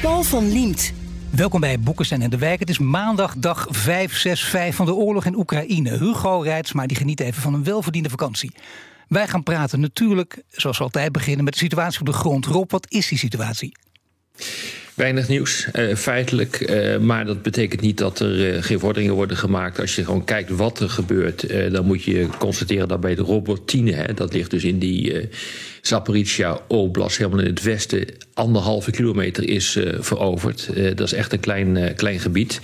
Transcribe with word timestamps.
Paul 0.00 0.22
van 0.22 0.52
Liemt. 0.52 0.92
Welkom 1.30 1.60
bij 1.60 1.80
Boekenstein 1.80 2.22
en 2.22 2.30
de 2.30 2.38
Wijk. 2.38 2.60
Het 2.60 2.68
is 2.68 2.78
maandag 2.78 3.34
dag 3.36 3.66
565 3.70 4.74
van 4.74 4.86
de 4.86 4.94
oorlog 4.94 5.24
in 5.24 5.36
Oekraïne. 5.36 5.98
Hugo 5.98 6.44
maar 6.72 6.86
die 6.86 6.96
geniet 6.96 7.20
even 7.20 7.42
van 7.42 7.54
een 7.54 7.64
welverdiende 7.64 8.10
vakantie. 8.10 8.52
Wij 9.08 9.28
gaan 9.28 9.42
praten 9.42 9.80
natuurlijk, 9.80 10.42
zoals 10.50 10.80
altijd 10.80 11.12
beginnen, 11.12 11.44
met 11.44 11.52
de 11.52 11.58
situatie 11.58 12.00
op 12.00 12.06
de 12.06 12.12
grond. 12.12 12.46
Rob, 12.46 12.70
wat 12.70 12.90
is 12.90 13.08
die 13.08 13.18
situatie? 13.18 13.72
Weinig 15.00 15.28
nieuws, 15.28 15.66
uh, 15.72 15.94
feitelijk. 15.94 16.70
Uh, 16.70 16.98
maar 16.98 17.26
dat 17.26 17.42
betekent 17.42 17.80
niet 17.80 17.98
dat 17.98 18.20
er 18.20 18.54
uh, 18.54 18.62
geen 18.62 18.78
vorderingen 18.78 19.14
worden 19.14 19.36
gemaakt. 19.36 19.80
Als 19.80 19.96
je 19.96 20.04
gewoon 20.04 20.24
kijkt 20.24 20.50
wat 20.50 20.80
er 20.80 20.90
gebeurt, 20.90 21.72
dan 21.72 21.86
moet 21.86 22.02
je 22.02 22.28
constateren 22.38 22.88
dat 22.88 23.00
bij 23.00 23.14
de 23.14 23.22
Robotine, 23.22 23.92
hè, 23.92 24.14
dat 24.14 24.32
ligt 24.32 24.50
dus 24.50 24.64
in 24.64 24.78
die 24.78 25.28
Zaporizhia 25.80 26.60
Oblast, 26.68 27.16
helemaal 27.16 27.40
in 27.40 27.46
het 27.46 27.62
westen, 27.62 28.04
anderhalve 28.34 28.90
kilometer 28.90 29.48
is 29.48 29.78
veroverd. 29.98 30.70
dat 30.96 31.06
is 31.06 31.12
echt 31.12 31.32
een 31.32 31.40
klein, 31.40 31.94
klein 31.94 32.20
gebied. 32.20 32.60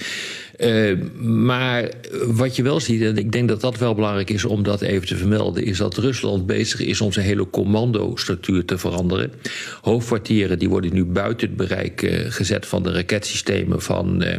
Uh, 0.59 0.99
maar 1.21 1.91
wat 2.27 2.57
je 2.57 2.63
wel 2.63 2.81
ziet, 2.81 3.03
en 3.03 3.17
ik 3.17 3.33
denk 3.33 3.49
dat 3.49 3.61
dat 3.61 3.79
wel 3.79 3.95
belangrijk 3.95 4.31
is 4.31 4.45
om 4.45 4.63
dat 4.63 4.81
even 4.81 5.07
te 5.07 5.17
vermelden, 5.17 5.65
is 5.65 5.79
dat 5.79 5.97
Rusland 5.97 6.47
bezig 6.47 6.81
is 6.81 7.01
om 7.01 7.13
zijn 7.13 7.27
hele 7.27 7.51
commandostructuur 7.51 8.65
te 8.65 8.79
veranderen. 8.79 9.33
Hoofdkwartieren 9.81 10.59
die 10.59 10.69
worden 10.69 10.95
nu 10.95 11.05
buiten 11.05 11.49
het 11.49 11.57
bereik 11.57 12.03
uh, 12.03 12.21
gezet 12.29 12.67
van 12.67 12.83
de 12.83 12.93
raketsystemen 12.93 13.83
van, 13.83 14.23
uh, 14.23 14.37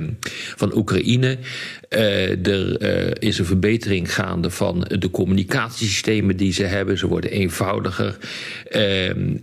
van 0.56 0.76
Oekraïne. 0.76 1.38
er 1.90 3.22
is 3.22 3.38
een 3.38 3.46
verbetering 3.46 4.14
gaande 4.14 4.50
van 4.50 4.92
de 5.00 5.12
communicatiesystemen 5.12 6.38
die 6.38 6.54
ze 6.54 6.64
hebben. 6.64 6.98
Ze 6.98 7.08
worden 7.08 7.32
eenvoudiger. 7.32 8.18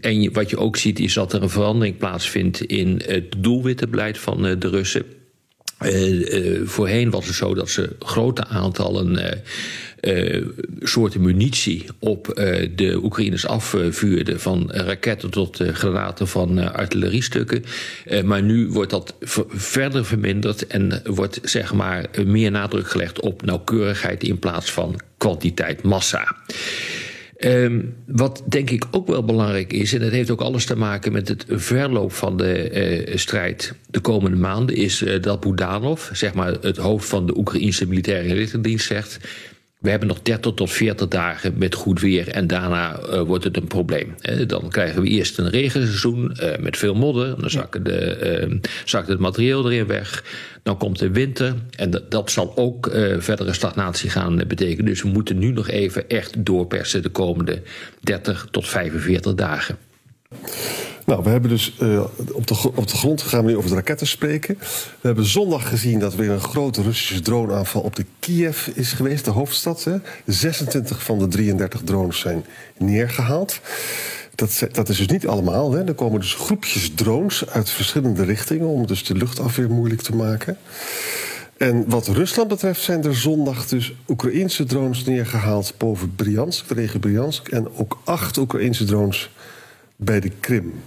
en 0.01 0.33
wat 0.33 0.51
je 0.51 0.59
ook 0.59 0.77
ziet 0.77 0.99
is 0.99 1.15
dat 1.15 1.33
er 1.33 1.43
een 1.43 1.51
verandering 1.51 1.97
plaatsvindt 1.97 2.61
in 2.61 3.03
het 3.07 3.35
doelwittenbeleid 3.39 4.19
van 4.19 4.43
de 4.43 4.69
Russen. 4.69 5.05
Uh, 5.85 6.11
uh, 6.11 6.61
voorheen 6.65 7.11
was 7.11 7.27
het 7.27 7.35
zo 7.35 7.55
dat 7.55 7.71
ze 7.71 7.97
grote 7.99 8.45
aantallen 8.47 9.43
uh, 10.01 10.47
soorten 10.81 11.21
munitie 11.21 11.85
op 11.99 12.27
de 12.75 13.01
Oekraïners 13.03 13.47
afvuurden. 13.47 14.41
Van 14.41 14.71
raketten 14.73 15.31
tot 15.31 15.61
granaten 15.73 16.29
van 16.29 16.73
artilleriestukken. 16.73 17.65
maar 18.25 18.43
nu 18.43 18.69
wordt 18.69 18.91
dat 18.91 19.15
verder 19.49 20.05
verminderd 20.05 20.67
en 20.67 21.01
wordt 21.05 21.39
zeg 21.43 21.73
maar 21.73 22.07
meer 22.25 22.51
nadruk 22.51 22.91
gelegd 22.91 23.21
op 23.21 23.43
nauwkeurigheid 23.43 24.23
in 24.23 24.39
plaats 24.39 24.73
van 24.73 25.01
kwantiteit, 25.19 25.83
massa. 25.83 26.37
Um, 27.39 27.95
wat 28.07 28.43
denk 28.49 28.71
ik 28.71 28.85
ook 28.91 29.07
wel 29.07 29.25
belangrijk 29.25 29.73
is, 29.73 29.93
en 29.93 30.01
dat 30.01 30.11
heeft 30.11 30.31
ook 30.31 30.41
alles 30.41 30.65
te 30.65 30.77
maken 30.77 31.13
met 31.13 31.29
het 31.29 31.45
verloop 31.49 32.13
van 32.13 32.37
de 32.37 33.07
uh, 33.09 33.17
strijd 33.17 33.75
de 33.91 34.01
komende 34.01 34.37
maanden, 34.37 34.77
is 34.77 35.01
uh, 35.03 35.23
dat 35.23 35.41
Budanov, 35.41 36.11
zeg 36.13 36.35
maar 36.35 36.53
het 36.61 36.77
hoofd 36.77 37.09
van 37.09 37.27
de 37.27 37.37
Oekraïnse 37.37 37.87
militaire 37.87 38.29
inlichtingendienst, 38.29 38.87
zegt: 38.87 39.19
we 39.85 39.91
hebben 39.91 40.09
nog 40.09 40.23
30 40.23 40.53
tot 40.53 40.71
40 40.71 41.09
dagen 41.09 41.55
met 41.59 41.75
goed 41.75 42.01
weer 42.01 42.29
en 42.29 42.47
daarna 42.47 43.01
uh, 43.01 43.21
wordt 43.21 43.45
het 43.45 43.57
een 43.57 43.67
probleem. 43.67 44.15
dan 44.47 44.69
krijgen 44.69 45.03
we 45.03 45.09
eerst 45.09 45.39
een 45.39 45.51
regenseizoen 45.51 46.37
uh, 46.43 46.57
met 46.59 46.77
veel 46.77 46.95
modder. 46.95 47.41
Dan 47.41 47.51
zakken 47.51 47.85
de, 47.85 48.47
uh, 48.51 48.59
zakt 48.85 49.09
het 49.09 49.19
materieel 49.19 49.71
erin 49.71 49.87
weg. 49.87 50.25
Dan 50.63 50.79
komt 50.79 50.99
de 50.99 51.11
winter 51.11 51.55
en 51.77 51.91
dat, 51.91 52.11
dat 52.11 52.31
zal 52.31 52.57
ook 52.57 52.91
verdere 53.19 53.53
stagnatie 53.53 54.11
gaan 54.11 54.43
betekenen. 54.47 54.85
Dus 54.85 55.03
we 55.03 55.09
moeten 55.09 55.39
nu 55.39 55.51
nog 55.51 55.69
even 55.69 56.09
echt 56.09 56.45
doorpersen 56.45 57.03
de 57.03 57.09
komende 57.09 57.63
30 58.01 58.49
tot 58.51 58.69
45 58.69 59.35
dagen. 59.35 59.79
Nou, 61.07 61.23
we 61.23 61.31
hebben 61.31 61.51
dus 61.51 61.77
uh, 61.83 62.05
op, 62.33 62.47
de, 62.47 62.71
op 62.75 62.89
de 62.89 62.97
grond 62.97 63.23
gaan 63.23 63.45
we 63.45 63.51
nu 63.51 63.57
over 63.57 63.69
de 63.69 63.77
raketten 63.77 64.07
spreken. 64.07 64.57
We 65.01 65.07
hebben 65.07 65.25
zondag 65.25 65.69
gezien 65.69 65.99
dat 65.99 66.13
er 66.13 66.19
weer 66.19 66.31
een 66.31 66.41
grote 66.41 66.83
Russische 66.83 67.21
droneaanval 67.21 67.83
op 67.83 67.97
de 67.97 68.05
Kiev 68.19 68.67
is 68.67 68.93
geweest, 68.93 69.25
de 69.25 69.31
hoofdstad. 69.31 69.85
Hè. 69.85 69.97
26 70.27 71.03
van 71.03 71.19
de 71.19 71.29
33 71.29 71.81
drones 71.85 72.19
zijn 72.19 72.45
neergehaald. 72.79 73.61
Dat, 74.35 74.67
dat 74.73 74.89
is 74.89 74.97
dus 74.97 75.07
niet 75.07 75.27
allemaal. 75.27 75.73
Hè. 75.73 75.85
Er 75.85 75.95
komen 75.95 76.21
dus 76.21 76.35
groepjes 76.35 76.91
drones 76.95 77.49
uit 77.49 77.71
verschillende 77.71 78.25
richtingen 78.25 78.67
om 78.67 78.87
dus 78.87 79.05
de 79.05 79.15
luchtafweer 79.15 79.71
moeilijk 79.71 80.03
te 80.03 80.17
maken. 80.17 80.59
En 81.57 81.85
wat 81.89 82.09
Rusland 82.09 82.49
betreft 82.49 82.81
zijn 82.81 83.05
er 83.05 83.17
zondag 83.17 83.67
dus 83.67 83.95
Oekraïnse 84.09 84.65
drones 84.65 85.05
neergehaald 85.05 85.75
boven 85.79 86.15
Bryansk, 86.15 86.69
de 86.69 86.75
regio 86.75 86.99
Bryansk. 86.99 87.49
En 87.49 87.69
ook 87.77 88.01
acht 88.05 88.37
Oekraïnse 88.37 88.85
drones 88.85 89.31
bij 89.97 90.21
de 90.21 90.31
Krim 90.41 90.83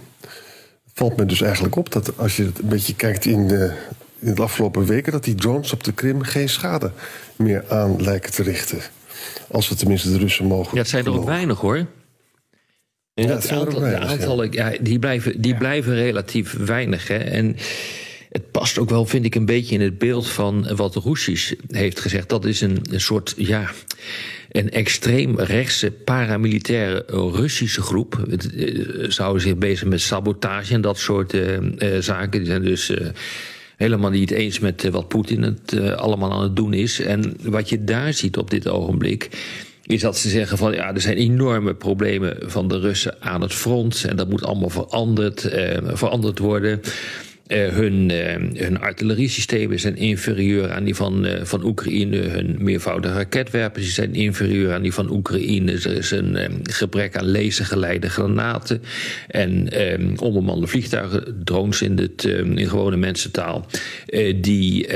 valt 0.94 1.16
me 1.16 1.26
dus 1.26 1.40
eigenlijk 1.40 1.76
op 1.76 1.92
dat 1.92 2.18
als 2.18 2.36
je 2.36 2.44
het 2.44 2.58
een 2.58 2.68
beetje 2.68 2.94
kijkt 2.94 3.24
in 3.24 3.48
de, 3.48 3.72
in 4.18 4.34
de 4.34 4.42
afgelopen 4.42 4.84
weken, 4.86 5.12
dat 5.12 5.24
die 5.24 5.34
drones 5.34 5.72
op 5.72 5.84
de 5.84 5.92
Krim 5.92 6.22
geen 6.22 6.48
schade 6.48 6.90
meer 7.36 7.64
aan 7.68 8.02
lijken 8.02 8.32
te 8.32 8.42
richten. 8.42 8.78
Als 9.50 9.68
we 9.68 9.74
tenminste 9.74 10.10
de 10.10 10.18
Russen 10.18 10.46
mogen. 10.46 10.74
Ja, 10.74 10.78
het 10.78 10.88
zijn 10.88 11.04
er 11.04 11.12
ook 11.12 11.24
weinig 11.24 11.60
hoor. 11.60 11.86
Ja, 13.14 13.26
het 13.26 13.50
aantal, 13.50 13.80
weinig, 13.80 14.00
de 14.00 14.06
aantallen, 14.06 14.52
ja. 14.52 14.72
die, 14.80 14.98
blijven, 14.98 15.40
die 15.40 15.56
blijven 15.56 15.94
relatief 15.94 16.52
weinig. 16.52 17.08
Hè. 17.08 17.16
En 17.16 17.56
het 18.38 18.50
past 18.50 18.78
ook 18.78 18.90
wel, 18.90 19.06
vind 19.06 19.24
ik, 19.24 19.34
een 19.34 19.46
beetje 19.46 19.74
in 19.74 19.80
het 19.80 19.98
beeld 19.98 20.28
van 20.28 20.76
wat 20.76 20.94
Roesjes 20.94 21.54
heeft 21.70 22.00
gezegd. 22.00 22.28
Dat 22.28 22.44
is 22.44 22.60
een, 22.60 22.78
een 22.90 23.00
soort, 23.00 23.34
ja, 23.36 23.70
een 24.50 24.70
extreem 24.70 25.38
rechtse 25.38 25.90
paramilitaire 25.90 27.04
Russische 27.08 27.82
groep. 27.82 28.24
Het, 28.30 28.52
uh, 28.52 29.10
zouden 29.10 29.42
zich 29.42 29.56
bezig 29.56 29.88
met 29.88 30.00
sabotage 30.00 30.74
en 30.74 30.80
dat 30.80 30.98
soort 30.98 31.32
uh, 31.32 31.60
uh, 31.60 31.98
zaken. 32.00 32.38
Die 32.38 32.46
zijn 32.46 32.62
dus 32.62 32.92
helemaal 33.76 34.10
niet 34.10 34.30
eens 34.30 34.58
met 34.58 34.88
wat 34.90 35.08
Poetin 35.08 35.42
het 35.42 35.80
allemaal 35.96 36.32
aan 36.32 36.42
het 36.42 36.56
doen 36.56 36.72
is. 36.72 37.00
En 37.00 37.36
wat 37.42 37.68
je 37.68 37.84
daar 37.84 38.12
ziet 38.12 38.36
op 38.36 38.50
dit 38.50 38.68
ogenblik 38.68 39.28
is 39.82 40.00
dat 40.00 40.18
ze 40.18 40.28
zeggen 40.28 40.58
van 40.58 40.72
ja, 40.72 40.94
er 40.94 41.00
zijn 41.00 41.16
enorme 41.16 41.74
problemen 41.74 42.36
van 42.40 42.68
de 42.68 42.78
Russen 42.78 43.16
aan 43.20 43.40
het 43.40 43.54
front 43.54 44.04
en 44.08 44.16
dat 44.16 44.28
moet 44.28 44.44
allemaal 44.44 44.70
veranderd, 44.70 45.40
veranderd 45.82 46.38
worden. 46.38 46.80
Uh, 47.48 47.68
hun, 47.68 48.10
uh, 48.10 48.60
hun 48.60 48.80
artilleriesystemen 48.80 49.80
zijn 49.80 49.96
inferieur 49.96 50.72
aan 50.72 50.84
die 50.84 50.94
van, 50.94 51.26
uh, 51.26 51.32
van 51.42 51.64
Oekraïne. 51.64 52.16
Hun 52.16 52.56
meervoudige 52.58 53.14
raketwerpers 53.14 53.94
zijn 53.94 54.14
inferieur 54.14 54.72
aan 54.72 54.82
die 54.82 54.92
van 54.92 55.10
Oekraïne. 55.10 55.72
Er 55.72 55.96
is 55.96 56.10
een 56.10 56.38
gebrek 56.62 57.16
aan 57.16 57.30
lasergeleide 57.30 58.08
granaten 58.08 58.82
en 59.28 59.68
onbemande 60.20 60.66
vliegtuigen, 60.66 61.42
drones 61.44 61.82
in, 61.82 61.98
het, 61.98 62.24
in 62.24 62.68
gewone 62.68 62.96
mensentaal, 62.96 63.66
die, 64.36 64.88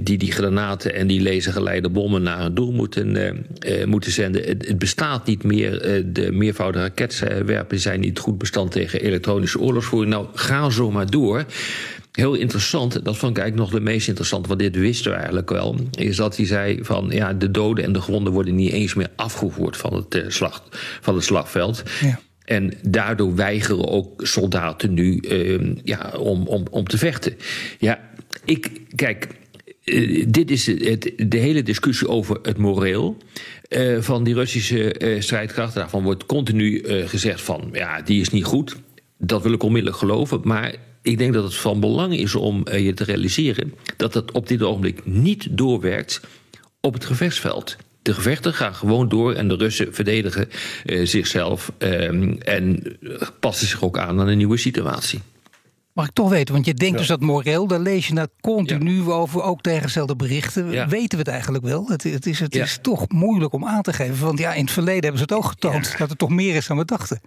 die 0.00 0.18
die 0.18 0.32
granaten 0.32 0.94
en 0.94 1.06
die 1.06 1.22
lasergeleide 1.22 1.88
bommen 1.88 2.22
naar 2.22 2.44
een 2.44 2.54
doel 2.54 2.72
moeten, 2.72 3.36
moeten 3.84 4.12
zenden. 4.12 4.42
Het, 4.44 4.68
het, 4.68 4.78
bestaat 4.78 5.26
niet 5.26 5.42
meer. 5.42 6.02
de 6.12 6.32
meervoudige 6.32 6.84
raketwerpers 6.84 7.82
zijn 7.82 8.00
niet 8.00 8.18
goed 8.18 8.38
bestand 8.38 8.72
tegen 8.72 9.00
elektronische 9.00 9.58
oorlogsvoering. 9.58 10.12
Nou, 10.12 10.26
ga 10.34 10.70
zo 10.70 10.90
maar 10.90 11.10
door. 11.10 11.33
Heel 12.12 12.34
interessant, 12.34 13.04
dat 13.04 13.16
vond 13.16 13.36
ik 13.36 13.42
eigenlijk 13.42 13.70
nog 13.70 13.80
de 13.80 13.90
meest 13.90 14.08
interessante, 14.08 14.48
want 14.48 14.60
dit 14.60 14.76
wisten 14.76 15.10
we 15.10 15.16
eigenlijk 15.16 15.50
wel, 15.50 15.76
is 15.98 16.16
dat 16.16 16.36
hij 16.36 16.46
zei 16.46 16.78
van 16.82 17.10
ja, 17.10 17.32
de 17.32 17.50
doden 17.50 17.84
en 17.84 17.92
de 17.92 18.00
gewonden 18.00 18.32
worden 18.32 18.54
niet 18.54 18.72
eens 18.72 18.94
meer 18.94 19.10
afgevoerd 19.16 19.76
van 19.76 19.94
het, 19.94 20.14
uh, 20.14 20.24
slag, 20.28 20.64
van 21.00 21.14
het 21.14 21.24
slagveld. 21.24 21.82
Ja. 22.00 22.20
En 22.44 22.72
daardoor 22.82 23.34
weigeren 23.34 23.88
ook 23.88 24.26
soldaten 24.26 24.94
nu 24.94 25.18
uh, 25.20 25.72
ja, 25.84 26.12
om, 26.18 26.46
om, 26.46 26.66
om 26.70 26.86
te 26.86 26.98
vechten. 26.98 27.36
Ja, 27.78 28.00
ik, 28.44 28.70
kijk, 28.94 29.28
uh, 29.84 30.24
dit 30.28 30.50
is 30.50 30.66
het, 30.66 31.12
de 31.16 31.38
hele 31.38 31.62
discussie 31.62 32.08
over 32.08 32.38
het 32.42 32.58
moreel. 32.58 33.16
Uh, 33.68 34.00
van 34.00 34.24
die 34.24 34.34
Russische 34.34 35.00
uh, 35.00 35.20
strijdkrachten. 35.20 35.80
Daarvan 35.80 36.02
wordt 36.02 36.26
continu 36.26 36.84
gezegd 37.06 37.40
van 37.40 37.68
ja, 37.72 38.02
die 38.02 38.20
is 38.20 38.30
niet 38.30 38.44
goed. 38.44 38.76
Dat 39.18 39.42
wil 39.42 39.52
ik 39.52 39.62
onmiddellijk 39.62 39.98
geloven. 39.98 40.40
Maar 40.42 40.74
ik 41.04 41.18
denk 41.18 41.32
dat 41.32 41.44
het 41.44 41.54
van 41.54 41.80
belang 41.80 42.16
is 42.16 42.34
om 42.34 42.62
uh, 42.68 42.84
je 42.84 42.94
te 42.94 43.04
realiseren 43.04 43.74
dat 43.96 44.14
het 44.14 44.32
op 44.32 44.48
dit 44.48 44.62
ogenblik 44.62 45.06
niet 45.06 45.46
doorwerkt 45.50 46.20
op 46.80 46.94
het 46.94 47.04
gevechtsveld. 47.04 47.76
De 48.02 48.14
gevechten 48.14 48.54
gaan 48.54 48.74
gewoon 48.74 49.08
door 49.08 49.32
en 49.32 49.48
de 49.48 49.54
Russen 49.54 49.94
verdedigen 49.94 50.48
uh, 50.84 51.06
zichzelf 51.06 51.72
uh, 51.78 52.48
en 52.54 52.82
passen 53.40 53.66
zich 53.66 53.82
ook 53.82 53.98
aan 53.98 54.20
aan 54.20 54.28
een 54.28 54.36
nieuwe 54.36 54.56
situatie. 54.56 55.20
Mag 55.92 56.06
ik 56.06 56.12
toch 56.12 56.30
weten, 56.30 56.54
want 56.54 56.66
je 56.66 56.74
denkt 56.74 56.98
dus 56.98 57.06
dat 57.06 57.20
moreel, 57.20 57.66
daar 57.66 57.80
lees 57.80 58.06
je 58.06 58.14
dat 58.14 58.30
continu 58.40 59.10
over, 59.10 59.42
ook 59.42 59.60
tegengestelde 59.60 60.16
berichten. 60.16 60.88
Weten 60.88 61.18
we 61.18 61.24
het 61.24 61.28
eigenlijk 61.28 61.64
wel? 61.64 61.88
Het, 61.88 62.02
het 62.02 62.26
is, 62.26 62.40
het 62.40 62.54
is 62.54 62.78
toch 62.82 63.08
moeilijk 63.08 63.52
om 63.52 63.66
aan 63.66 63.82
te 63.82 63.92
geven. 63.92 64.24
Want 64.24 64.38
ja, 64.38 64.54
in 64.54 64.64
het 64.64 64.72
verleden 64.72 65.02
hebben 65.02 65.18
ze 65.18 65.24
het 65.24 65.32
ook 65.32 65.44
getoond 65.44 65.98
dat 65.98 66.08
het 66.08 66.18
toch 66.18 66.30
meer 66.30 66.54
is 66.54 66.66
dan 66.66 66.76
we 66.76 66.84
dachten. 66.84 67.20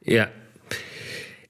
Ja, 0.00 0.30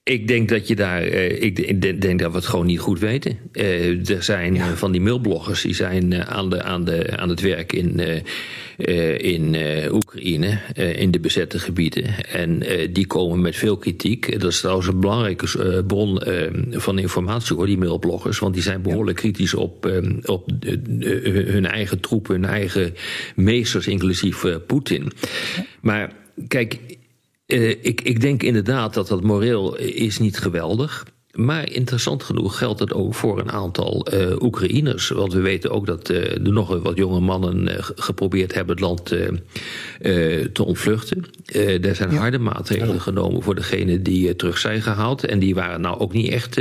ik 0.07 0.27
denk 0.27 0.49
dat 0.49 0.67
je 0.67 0.75
daar. 0.75 1.07
Uh, 1.07 1.41
ik, 1.41 2.01
denk 2.01 2.19
dat 2.19 2.31
we 2.31 2.37
het 2.37 2.45
gewoon 2.45 2.65
niet 2.65 2.79
goed 2.79 2.99
weten. 2.99 3.37
Uh, 3.53 4.09
er 4.09 4.23
zijn 4.23 4.53
ja. 4.53 4.75
van 4.75 4.91
die 4.91 5.01
mailbloggers 5.01 5.61
die 5.61 5.75
zijn 5.75 6.25
aan, 6.25 6.49
de, 6.49 6.63
aan, 6.63 6.85
de, 6.85 7.17
aan 7.17 7.29
het 7.29 7.41
werk 7.41 7.73
in, 7.73 7.99
in 9.17 9.55
Oekraïne, 9.91 10.59
in 10.73 11.11
de 11.11 11.19
bezette 11.19 11.59
gebieden. 11.59 12.25
En 12.27 12.63
die 12.93 13.07
komen 13.07 13.41
met 13.41 13.55
veel 13.55 13.77
kritiek. 13.77 14.39
Dat 14.39 14.51
is 14.51 14.59
trouwens 14.59 14.87
een 14.87 14.99
belangrijke 14.99 15.83
bron 15.87 16.21
van 16.71 16.99
informatie 16.99 17.55
hoor, 17.55 17.65
die 17.65 17.77
mailbloggers. 17.77 18.39
Want 18.39 18.53
die 18.53 18.63
zijn 18.63 18.81
behoorlijk 18.81 19.17
kritisch 19.17 19.53
op, 19.53 20.01
op 20.25 20.49
hun 21.49 21.65
eigen 21.65 21.99
troepen, 21.99 22.33
hun 22.33 22.45
eigen 22.45 22.93
meesters, 23.35 23.87
inclusief 23.87 24.45
Poetin. 24.67 25.11
Maar 25.81 26.13
kijk 26.47 26.79
uh, 27.47 27.69
ik, 27.69 28.01
ik 28.01 28.21
denk 28.21 28.43
inderdaad 28.43 28.93
dat 28.93 29.07
dat 29.07 29.23
moreel 29.23 29.77
is 29.77 30.19
niet 30.19 30.37
geweldig. 30.37 31.05
Maar 31.31 31.71
interessant 31.71 32.23
genoeg 32.23 32.57
geldt 32.57 32.79
het 32.79 32.93
ook 32.93 33.15
voor 33.15 33.39
een 33.39 33.51
aantal 33.51 34.07
uh, 34.13 34.41
Oekraïners. 34.41 35.09
Want 35.09 35.33
we 35.33 35.39
weten 35.41 35.71
ook 35.71 35.85
dat 35.85 36.09
uh, 36.09 36.31
er 36.31 36.51
nog 36.51 36.81
wat 36.81 36.97
jonge 36.97 37.19
mannen 37.19 37.83
geprobeerd 37.95 38.53
hebben 38.53 38.75
het 38.75 38.83
land 38.85 39.05
te 40.53 40.63
ontvluchten. 40.65 41.25
er 41.81 41.95
zijn 41.95 42.15
harde 42.15 42.39
maatregelen 42.39 43.01
genomen 43.01 43.43
voor 43.43 43.55
degenen 43.55 44.03
die 44.03 44.35
terug 44.35 44.57
zijn 44.57 44.81
gehaald. 44.81 45.25
En 45.25 45.39
die 45.39 45.55
waren 45.55 45.81
nou 45.81 45.99
ook 45.99 46.13
niet 46.13 46.31
echt 46.31 46.57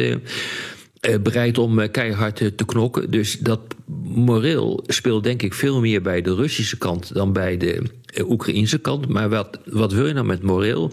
bereid 1.23 1.59
om 1.59 1.91
keihard 1.91 2.37
te 2.37 2.65
knokken. 2.65 3.11
Dus 3.11 3.39
dat 3.39 3.61
moreel 4.05 4.85
speelt 4.87 5.25
denk 5.25 5.43
ik 5.43 5.55
veel 5.55 5.81
meer 5.81 6.03
bij 6.03 6.23
de 6.23 6.35
Russische 6.35 6.79
kant 6.79 7.15
dan 7.15 7.33
bij 7.33 7.57
de 7.57 7.83
Oekraïnse 8.21 8.79
kant. 8.79 9.09
Maar 9.09 9.29
wat, 9.29 9.59
wat 9.65 9.93
wil 9.93 10.07
je 10.07 10.13
nou 10.13 10.27
met 10.27 10.43
moreel? 10.43 10.93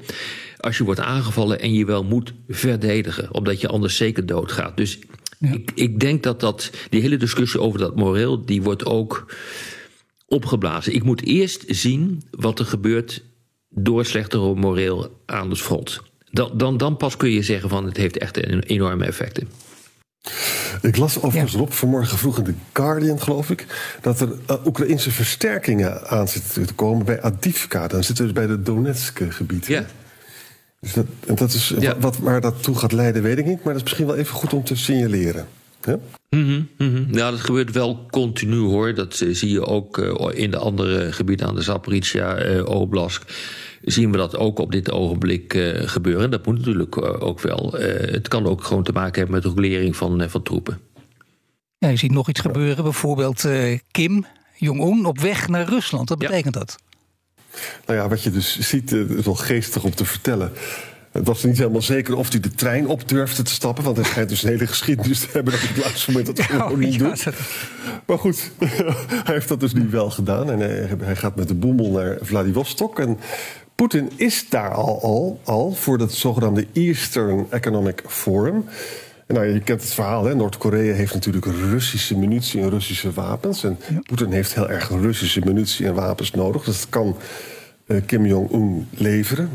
Als 0.58 0.78
je 0.78 0.84
wordt 0.84 1.00
aangevallen 1.00 1.60
en 1.60 1.74
je 1.74 1.86
wel 1.86 2.04
moet 2.04 2.34
verdedigen, 2.48 3.34
omdat 3.34 3.62
je 3.62 3.68
anders 3.68 3.98
zeker 3.98 4.26
doodgaat. 4.26 4.78
Dus 4.78 5.00
ik, 5.40 5.72
ik 5.76 6.00
denk 6.00 6.24
dat, 6.24 6.40
dat 6.40 6.72
die 6.90 7.02
hele 7.02 7.18
discussie 7.18 7.60
over 7.60 7.80
dat 7.80 7.96
moreel, 7.96 8.46
die 8.46 8.62
wordt 8.62 8.86
ook 8.86 9.26
opgeblazen. 10.28 10.94
Ik 10.94 11.04
moet 11.04 11.24
eerst 11.24 11.64
zien 11.68 12.22
wat 12.32 12.60
er 12.60 12.66
gebeurt 12.66 13.24
door 13.70 14.06
slechtere 14.06 14.56
moreel 14.56 15.22
aan 15.26 15.50
het 15.50 15.62
front. 15.62 16.02
Dan, 16.32 16.52
dan, 16.58 16.78
dan 16.78 16.98
pas 16.98 17.18
kun 17.18 17.30
je 17.30 17.42
zeggen 17.42 17.70
van 17.70 17.86
het 17.86 17.98
heeft 17.98 18.18
echt 18.18 18.48
een 18.48 18.64
enorme 18.64 19.06
effecten. 19.06 19.48
Ik 20.82 20.98
las 20.98 21.22
overigens 21.22 21.56
op 21.56 21.74
vanmorgen 21.74 22.18
vroeg 22.18 22.38
in 22.38 22.44
The 22.44 22.54
Guardian, 22.74 23.22
geloof 23.22 23.50
ik, 23.50 23.66
dat 24.02 24.20
er 24.20 24.30
uh, 24.50 24.66
Oekraïnse 24.66 25.12
versterkingen 25.12 26.08
aan 26.08 26.28
zitten 26.28 26.66
te 26.66 26.74
komen 26.74 27.06
bij 27.06 27.22
Adivka. 27.22 27.88
Dan 27.88 28.04
zitten 28.04 28.28
we 28.28 28.34
dus 28.34 28.46
bij 28.46 28.56
de 28.56 28.62
Donetsk-gebied. 28.62 29.66
Ja. 29.66 29.86
Dus 30.80 30.94
dat, 30.94 31.06
en 31.28 31.36
dat 31.36 31.54
is, 31.54 31.74
wat, 32.00 32.18
waar 32.18 32.42
dat 32.42 32.64
toe 32.64 32.76
gaat 32.76 32.92
leiden, 32.92 33.22
weet 33.22 33.38
ik 33.38 33.46
niet. 33.46 33.64
Maar 33.64 33.74
dat 33.74 33.76
is 33.76 33.84
misschien 33.84 34.06
wel 34.06 34.16
even 34.16 34.36
goed 34.36 34.54
om 34.54 34.64
te 34.64 34.76
signaleren. 34.76 35.48
Ja? 35.82 36.00
Mm 36.30 36.68
-hmm, 36.78 37.06
Nou, 37.10 37.32
dat 37.32 37.40
gebeurt 37.40 37.72
wel 37.72 38.06
continu 38.10 38.58
hoor. 38.58 38.94
Dat 38.94 39.22
eh, 39.22 39.34
zie 39.34 39.50
je 39.50 39.66
ook 39.66 39.98
uh, 39.98 40.28
in 40.32 40.52
de 40.52 40.58
andere 40.58 41.12
gebieden 41.12 41.48
aan 41.48 41.56
de 41.56 41.62
Zaporizhia, 41.62 42.46
uh, 42.46 42.66
Oblast 42.66 43.24
zien 43.86 44.12
we 44.12 44.18
dat 44.18 44.38
ook 44.38 44.60
op 44.60 44.72
dit 44.72 44.92
ogenblik 44.92 45.54
uh, 45.54 45.88
gebeuren. 45.88 46.32
Dat 46.32 46.46
moet 46.46 46.58
natuurlijk 46.58 46.96
uh, 46.96 47.22
ook 47.22 47.42
wel. 47.42 47.80
Uh, 47.80 47.86
het 48.12 48.28
kan 48.28 48.46
ook 48.46 48.64
gewoon 48.64 48.84
te 48.84 48.92
maken 48.92 49.22
hebben 49.22 49.36
met 49.36 49.58
regulering 49.58 49.96
van, 49.96 50.30
van 50.30 50.44
troepen. 50.44 50.80
Ja, 51.78 51.90
je 51.90 51.98
ziet 51.98 52.12
nog 52.12 52.30
iets 52.30 52.40
gebeuren. 52.40 52.84
Bijvoorbeeld 52.84 53.48
Kim 53.92 54.26
Jong-un 54.56 55.06
op 55.06 55.20
weg 55.20 55.48
naar 55.48 55.70
Rusland. 55.70 56.10
Wat 56.10 56.18
betekent 56.18 56.54
ja. 56.54 56.60
dat? 56.60 56.76
Nou 57.86 58.00
ja, 58.00 58.08
wat 58.10 58.24
je 58.24 58.32
dus 58.32 58.60
ziet, 58.60 58.90
het 58.90 59.10
is 59.10 59.26
wel 59.26 59.36
geestig 59.36 59.84
om 59.84 59.96
te 59.96 60.06
vertellen. 60.06 60.52
Het 61.14 61.28
was 61.28 61.44
niet 61.44 61.58
helemaal 61.58 61.82
zeker 61.82 62.16
of 62.16 62.32
hij 62.32 62.40
de 62.40 62.52
trein 62.52 62.88
op 62.88 63.10
durfde 63.10 63.44
te 63.44 63.52
stappen. 63.52 63.84
Want 63.84 63.96
hij 63.96 64.06
schijnt 64.06 64.30
dus 64.30 64.44
een 64.44 64.50
hele 64.50 64.68
geschiedenis 64.68 65.20
te 65.20 65.28
hebben 65.32 65.54
dat 65.54 65.62
hij 65.62 65.70
op 65.70 65.76
het 65.76 65.86
laatste 65.86 66.12
moment 66.12 66.36
dat 66.36 66.46
gewoon 66.46 66.80
niet 66.80 66.94
ja, 66.94 67.08
doet. 67.08 67.28
Maar 68.06 68.20
goed, 68.20 68.52
hij 69.26 69.34
heeft 69.34 69.48
dat 69.48 69.60
dus 69.60 69.74
nu 69.74 69.88
wel 69.90 70.10
gedaan. 70.10 70.52
En 70.52 70.60
hij, 70.60 70.90
hij 71.00 71.16
gaat 71.16 71.36
met 71.36 71.48
de 71.48 71.54
boemel 71.54 71.92
naar 71.92 72.18
Vladivostok. 72.22 73.00
En 73.00 73.20
Poetin 73.76 74.12
is 74.16 74.50
daar 74.50 74.72
al, 74.72 75.02
al, 75.02 75.40
al 75.44 75.72
voor 75.72 75.98
dat 75.98 76.14
zogenaamde 76.14 76.68
Eastern 76.74 77.46
Economic 77.50 78.04
Forum. 78.08 78.66
nou, 79.28 79.46
je 79.46 79.60
kent 79.60 79.82
het 79.82 79.94
verhaal, 79.94 80.36
Noord-Korea 80.36 80.94
heeft 80.94 81.14
natuurlijk 81.14 81.46
Russische 81.46 82.18
munitie 82.18 82.62
en 82.62 82.70
Russische 82.70 83.12
wapens. 83.12 83.64
En 83.64 83.80
Poetin 84.04 84.32
heeft 84.32 84.54
heel 84.54 84.70
erg 84.70 84.90
Russische 84.90 85.40
munitie 85.40 85.86
en 85.86 85.94
wapens 85.94 86.32
nodig. 86.32 86.64
Dus 86.64 86.80
dat 86.80 86.90
kan 86.90 87.18
uh, 87.88 87.98
Kim 88.06 88.26
Jong-un 88.26 88.88
leveren. 88.90 89.50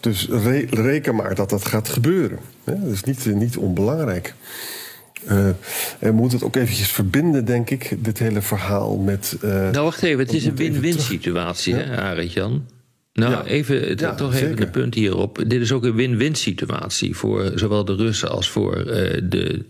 Dus 0.00 0.28
reken 0.70 1.14
maar 1.14 1.34
dat 1.34 1.50
dat 1.50 1.64
gaat 1.64 1.88
gebeuren. 1.88 2.38
Hè? 2.64 2.80
Dat 2.80 2.92
is 2.92 3.02
niet, 3.02 3.24
uh, 3.24 3.34
niet 3.34 3.56
onbelangrijk. 3.56 4.34
Uh, 5.30 5.48
en 5.98 6.14
moet 6.14 6.32
het 6.32 6.42
ook 6.42 6.56
eventjes 6.56 6.90
verbinden, 6.90 7.44
denk 7.44 7.70
ik, 7.70 7.96
dit 7.98 8.18
hele 8.18 8.42
verhaal 8.42 8.96
met... 8.96 9.36
nou, 9.40 9.80
wacht 9.80 10.02
even, 10.02 10.18
het 10.18 10.32
is 10.32 10.44
een 10.44 10.56
win-win 10.56 11.00
situatie, 11.00 11.74
ja. 11.74 11.80
hè, 11.80 11.96
Arend 11.96 12.76
Nou, 13.18 13.46
even, 13.46 13.96
toch 14.16 14.34
even 14.34 14.62
een 14.62 14.70
punt 14.70 14.94
hierop. 14.94 15.44
Dit 15.46 15.60
is 15.60 15.72
ook 15.72 15.84
een 15.84 15.94
win-win 15.94 16.34
situatie 16.34 17.16
voor 17.16 17.52
zowel 17.54 17.84
de 17.84 17.94
Russen 17.94 18.30
als 18.30 18.50
voor 18.50 18.78
uh, 18.78 18.84
de 19.22 19.64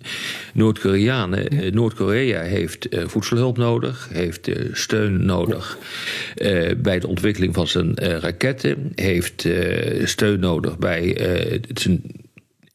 Noord-Koreanen. 0.54 1.54
Uh, 1.54 1.72
Noord-Korea 1.72 2.40
heeft 2.40 2.94
uh, 2.94 3.02
voedselhulp 3.06 3.56
nodig, 3.56 4.08
heeft 4.12 4.50
steun 4.72 5.24
nodig 5.24 5.78
bij 6.76 6.98
de 6.98 7.06
ontwikkeling 7.06 7.54
van 7.54 7.66
zijn 7.66 7.94
raketten, 7.94 8.92
heeft 8.94 9.48
steun 10.04 10.40
nodig 10.40 10.78
bij 10.78 11.16
zijn 11.74 12.02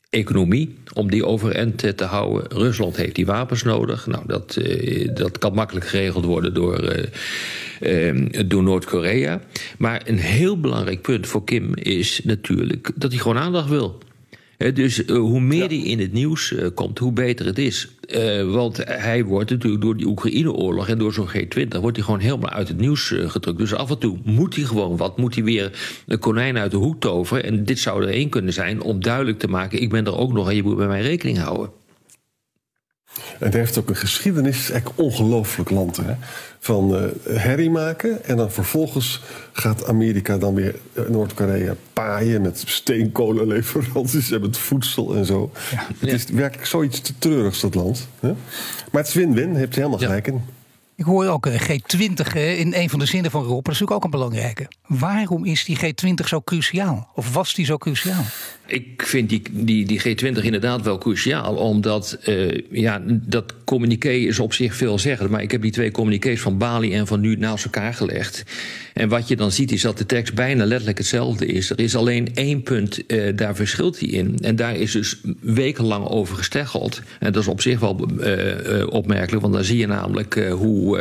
economie 0.09 0.75
om 0.93 1.09
die 1.09 1.25
overeind 1.25 1.97
te 1.97 2.03
houden. 2.03 2.51
Rusland 2.51 2.95
heeft 2.95 3.15
die 3.15 3.25
wapens 3.25 3.63
nodig. 3.63 4.07
Nou, 4.07 4.23
dat, 4.27 4.57
dat 5.13 5.37
kan 5.37 5.53
makkelijk 5.53 5.87
geregeld 5.87 6.25
worden 6.25 6.53
door 6.53 7.07
door 8.45 8.63
Noord-Korea. 8.63 9.41
Maar 9.77 10.01
een 10.05 10.17
heel 10.17 10.59
belangrijk 10.59 11.01
punt 11.01 11.27
voor 11.27 11.43
Kim 11.43 11.75
is 11.75 12.21
natuurlijk 12.23 12.91
dat 12.95 13.11
hij 13.11 13.21
gewoon 13.21 13.37
aandacht 13.37 13.69
wil. 13.69 13.97
dus 14.73 15.05
uh, 15.05 15.17
hoe 15.17 15.39
meer 15.39 15.67
hij 15.67 15.77
in 15.77 15.99
het 15.99 16.13
nieuws 16.13 16.51
uh, 16.51 16.67
komt, 16.73 16.99
hoe 16.99 17.11
beter 17.11 17.45
het 17.45 17.57
is. 17.57 17.89
Uh, 18.07 18.51
want 18.53 18.77
hij 18.85 19.23
wordt 19.23 19.49
natuurlijk 19.49 19.81
door 19.81 19.97
die 19.97 20.07
Oekraïne-oorlog 20.07 20.87
en 20.87 20.97
door 20.97 21.13
zo'n 21.13 21.29
G20... 21.29 21.79
wordt 21.81 21.97
hij 21.97 22.05
gewoon 22.05 22.19
helemaal 22.19 22.49
uit 22.49 22.67
het 22.67 22.77
nieuws 22.77 23.13
gedrukt. 23.17 23.57
Dus 23.57 23.73
af 23.73 23.89
en 23.89 23.97
toe 23.97 24.17
moet 24.23 24.55
hij 24.55 24.63
gewoon 24.63 24.97
wat. 24.97 25.17
Moet 25.17 25.35
hij 25.35 25.43
weer 25.43 25.71
een 26.07 26.19
konijn 26.19 26.57
uit 26.57 26.71
de 26.71 26.77
hoek 26.77 26.99
toveren. 26.99 27.43
En 27.43 27.63
dit 27.63 27.79
zou 27.79 28.03
er 28.03 28.09
één 28.09 28.29
kunnen 28.29 28.53
zijn 28.53 28.81
om 28.81 29.01
duidelijk 29.01 29.39
te 29.39 29.47
maken... 29.47 29.81
ik 29.81 29.89
ben 29.89 30.05
er 30.05 30.17
ook 30.17 30.33
nog 30.33 30.49
en 30.49 30.55
je 30.55 30.63
moet 30.63 30.77
bij 30.77 30.87
mij 30.87 31.01
rekening 31.01 31.37
houden. 31.37 31.82
Het 33.39 33.53
heeft 33.53 33.77
ook 33.77 33.89
een 33.89 33.95
geschiedenis, 33.95 34.57
het 34.57 34.63
is 34.63 34.71
echt 34.71 34.91
ongelooflijk 34.95 35.69
land. 35.69 35.97
Hè? 35.97 36.13
Van 36.59 36.95
uh, 36.95 37.37
herrie 37.37 37.69
maken 37.69 38.23
en 38.23 38.37
dan 38.37 38.51
vervolgens 38.51 39.21
gaat 39.51 39.87
Amerika 39.87 40.37
dan 40.37 40.53
weer 40.53 40.75
uh, 40.93 41.07
Noord-Korea 41.07 41.75
paaien 41.93 42.41
met 42.41 42.63
steenkolenleveranties 42.65 44.31
en 44.31 44.41
met 44.41 44.57
voedsel 44.57 45.15
en 45.15 45.25
zo. 45.25 45.51
Ja. 45.71 45.87
Het 45.99 46.11
is 46.11 46.25
werkelijk 46.25 46.67
zoiets 46.67 47.01
te 47.01 47.13
treurigs, 47.17 47.59
dat 47.59 47.75
land. 47.75 48.07
Hè? 48.19 48.33
Maar 48.91 49.01
het 49.01 49.07
is 49.07 49.13
win-win, 49.13 49.55
heeft 49.55 49.75
helemaal 49.75 49.97
gelijk 49.97 50.27
in. 50.27 50.41
Ik 50.95 51.05
hoor 51.05 51.27
ook 51.27 51.45
eh, 51.45 51.61
G20 51.61 52.35
in 52.35 52.73
een 52.75 52.89
van 52.89 52.99
de 52.99 53.05
zinnen 53.05 53.31
van 53.31 53.43
Rob. 53.43 53.65
Dat 53.65 53.73
is 53.73 53.79
natuurlijk 53.79 53.91
ook 53.91 54.03
een 54.03 54.09
belangrijke. 54.09 54.67
Waarom 54.87 55.45
is 55.45 55.65
die 55.65 55.77
G20 55.77 56.27
zo 56.27 56.41
cruciaal? 56.41 57.11
Of 57.15 57.33
was 57.33 57.53
die 57.53 57.65
zo 57.65 57.77
cruciaal? 57.77 58.23
Ik 58.65 59.03
vind 59.05 59.29
die, 59.29 59.41
die, 59.51 59.85
die 59.85 60.01
G20 60.01 60.43
inderdaad 60.43 60.81
wel 60.81 60.97
cruciaal. 60.97 61.55
Omdat 61.55 62.17
uh, 62.25 62.61
ja, 62.71 63.01
dat 63.07 63.53
communiqué 63.63 64.09
is 64.11 64.39
op 64.39 64.53
zich 64.53 64.75
veel 64.75 64.99
zeggen. 64.99 65.31
Maar 65.31 65.41
ik 65.41 65.51
heb 65.51 65.61
die 65.61 65.71
twee 65.71 65.91
communiqués 65.91 66.41
van 66.41 66.57
Bali 66.57 66.93
en 66.93 67.07
van 67.07 67.19
nu 67.19 67.35
naast 67.35 67.65
elkaar 67.65 67.93
gelegd. 67.93 68.43
En 68.93 69.09
wat 69.09 69.27
je 69.27 69.35
dan 69.35 69.51
ziet 69.51 69.71
is 69.71 69.81
dat 69.81 69.97
de 69.97 70.05
tekst 70.05 70.33
bijna 70.33 70.65
letterlijk 70.65 70.97
hetzelfde 70.97 71.45
is. 71.45 71.69
Er 71.69 71.79
is 71.79 71.95
alleen 71.95 72.35
één 72.35 72.63
punt, 72.63 72.99
uh, 73.07 73.37
daar 73.37 73.55
verschilt 73.55 73.99
hij 73.99 74.09
in. 74.09 74.37
En 74.41 74.55
daar 74.55 74.75
is 74.75 74.91
dus 74.91 75.21
wekenlang 75.39 76.07
over 76.07 76.37
gesteggeld. 76.37 77.01
En 77.19 77.31
dat 77.31 77.41
is 77.41 77.47
op 77.47 77.61
zich 77.61 77.79
wel 77.79 78.09
opmerkelijk. 78.89 79.41
Want 79.41 79.53
dan 79.53 79.63
zie 79.63 79.77
je 79.77 79.87
namelijk 79.87 80.49
hoe 80.49 80.92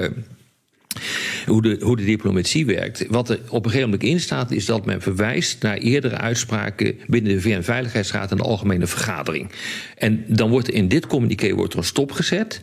hoe 1.47 1.63
de, 1.63 1.77
hoe 1.81 1.97
de 1.97 2.05
diplomatie 2.05 2.67
werkt. 2.67 3.07
Wat 3.09 3.31
er 3.31 3.39
op 3.49 3.65
een 3.65 3.71
gegeven 3.71 3.91
moment 3.91 4.09
in 4.09 4.21
staat, 4.21 4.51
is 4.51 4.65
dat 4.65 4.87
men 4.87 5.01
verwijst 5.01 5.63
naar 5.63 5.77
eerdere 5.77 6.17
uitspraken 6.17 6.95
binnen 7.07 7.33
de 7.33 7.41
VN-veiligheidsraad 7.41 8.31
en 8.31 8.37
de 8.37 8.43
Algemene 8.43 8.87
Vergadering. 8.87 9.51
En 9.97 10.25
dan 10.27 10.51
wordt 10.51 10.69
in 10.69 10.89
dit 10.89 11.07
communiqué 11.07 11.55
wordt 11.55 11.73
er 11.73 11.79
een 11.79 11.85
stop 11.85 12.13
gezet. 12.13 12.63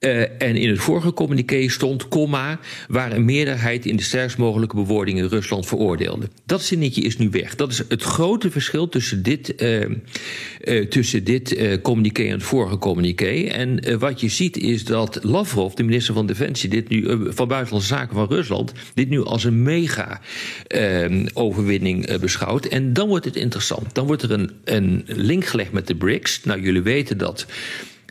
Uh, 0.00 0.20
en 0.20 0.56
in 0.56 0.68
het 0.68 0.78
vorige 0.78 1.12
communiqué 1.12 1.68
stond, 1.68 2.08
comma, 2.08 2.58
waar 2.88 3.12
een 3.12 3.24
meerderheid 3.24 3.86
in 3.86 3.96
de 3.96 4.02
sterkst 4.02 4.38
mogelijke 4.38 4.76
bewoordingen 4.76 5.28
Rusland 5.28 5.66
veroordeelde. 5.66 6.28
Dat 6.46 6.62
zinnetje 6.62 7.02
is 7.02 7.18
nu 7.18 7.30
weg. 7.30 7.54
Dat 7.54 7.70
is 7.70 7.82
het 7.88 8.02
grote 8.02 8.50
verschil 8.50 8.88
tussen 8.88 9.22
dit, 9.22 9.62
uh, 9.62 10.84
tussen 10.88 11.24
dit 11.24 11.78
communiqué 11.82 12.24
en 12.24 12.32
het 12.32 12.42
vorige 12.42 12.78
communiqué. 12.78 13.44
En 13.44 13.98
wat 13.98 14.20
je 14.20 14.28
ziet 14.28 14.56
is 14.56 14.84
dat 14.84 15.18
Lavrov, 15.22 15.72
de 15.72 15.82
minister 15.82 16.14
van 16.14 16.26
Defensie, 16.26 16.68
dit 16.68 16.88
nu, 16.88 17.04
van 17.32 17.48
Buitenlandse 17.48 17.94
Zaken 17.94 18.14
van 18.14 18.26
Rusland, 18.28 18.72
dit 18.94 19.08
nu 19.08 19.24
als 19.24 19.44
een 19.44 19.62
mega 19.62 20.20
ehm, 20.66 21.26
overwinning 21.32 22.18
beschouwt. 22.18 22.66
En 22.66 22.92
dan 22.92 23.08
wordt 23.08 23.24
het 23.24 23.36
interessant. 23.36 23.94
Dan 23.94 24.06
wordt 24.06 24.22
er 24.22 24.30
een, 24.30 24.50
een 24.64 25.04
link 25.06 25.44
gelegd 25.44 25.72
met 25.72 25.86
de 25.86 25.94
BRICS. 25.94 26.44
Nou, 26.44 26.60
jullie 26.62 26.82
weten 26.82 27.18
dat 27.18 27.46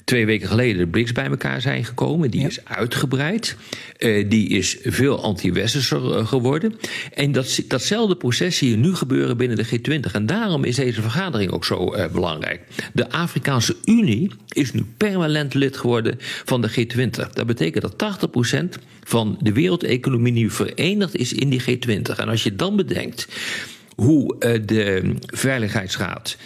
twee 0.10 0.26
weken 0.26 0.48
geleden 0.48 0.78
de 0.78 0.88
BRICS 0.88 1.12
bij 1.12 1.26
elkaar 1.26 1.62
zijn 1.62 1.86
gekomen. 1.86 2.32
Die 2.32 2.48
is 2.48 2.66
uitgebreid. 2.66 3.56
Uh, 4.00 4.30
die 4.30 4.50
is 4.50 4.78
veel 4.84 5.24
anti-westerser 5.24 6.16
eh, 6.16 6.28
geworden. 6.28 6.76
En 7.14 7.32
dat, 7.32 7.62
datzelfde 7.68 8.16
proces 8.16 8.58
zie 8.58 8.70
je 8.70 8.78
nu 8.78 8.96
gebeuren 8.96 9.38
binnen 9.38 9.58
de 9.58 9.66
G20. 9.66 10.12
En 10.12 10.26
daarom 10.26 10.64
is 10.64 10.76
deze 10.76 11.02
vergadering 11.02 11.52
ook 11.52 11.66
zo 11.66 11.96
uh, 11.96 12.08
belangrijk. 12.08 12.62
De 12.94 13.12
Afrikaanse 13.12 13.76
Unie 13.86 14.32
is 14.48 14.74
nu 14.74 14.86
permanent 14.98 15.54
lid 15.54 15.78
geworden 15.78 16.16
van 16.46 16.62
de 16.62 16.72
G20. 16.72 17.34
Dat 17.34 17.46
betekent 17.46 17.98
dat 17.98 18.28
80% 18.38 18.82
van 19.04 19.38
de 19.42 19.54
wereldeconomie 19.54 20.34
nu 20.34 20.50
verenigd 20.50 21.16
is 21.16 21.34
in 21.34 21.50
die 21.50 21.62
G20. 21.62 22.16
En 22.18 22.30
als 22.30 22.44
je 22.44 22.56
dan 22.56 22.76
bedenkt 22.76 23.28
hoe 23.96 24.38
de 24.66 25.14
Veiligheidsraad 25.26 26.38